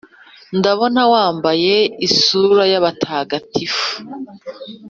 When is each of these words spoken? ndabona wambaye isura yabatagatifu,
ndabona 0.57 1.01
wambaye 1.13 1.75
isura 2.07 2.63
yabatagatifu, 2.73 3.85